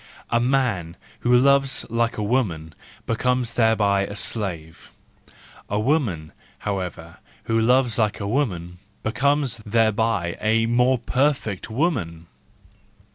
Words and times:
A 0.31 0.39
man 0.39 0.97
who 1.19 1.37
loves 1.37 1.85
like 1.87 2.17
a 2.17 2.23
woman 2.23 2.73
becomes 3.05 3.53
thereby 3.53 4.01
a 4.07 4.15
slave; 4.15 4.91
a 5.69 5.79
woman, 5.79 6.31
however, 6.57 7.17
who 7.43 7.59
loves 7.61 7.99
like 7.99 8.19
a 8.19 8.27
woman 8.27 8.79
becomes 9.03 9.57
thereby 9.57 10.39
a 10.41 10.65
more 10.65 10.97
perfect 10.97 11.69
woman. 11.69 12.25